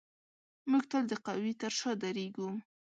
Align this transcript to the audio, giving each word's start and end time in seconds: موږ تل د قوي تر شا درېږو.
موږ 0.69 0.83
تل 0.91 1.03
د 1.09 1.13
قوي 1.27 1.53
تر 1.61 1.71
شا 1.79 1.91
درېږو. 2.03 2.49